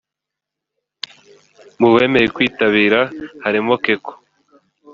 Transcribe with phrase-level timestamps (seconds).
[1.79, 2.99] mu bemeye kwitabira
[3.43, 4.13] harimo Keko